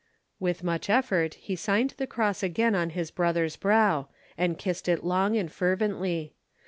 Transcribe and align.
With 0.39 0.63
much 0.63 0.89
effort 0.89 1.35
he 1.35 1.55
signed 1.55 1.93
the 1.97 2.07
cross 2.07 2.41
again 2.41 2.73
on 2.73 2.89
his 2.89 3.11
brother's 3.11 3.55
brow, 3.55 4.07
and 4.35 4.57
kissed 4.57 4.89
it 4.89 5.03
long 5.03 5.37
and 5.37 5.51
fervently. 5.51 6.33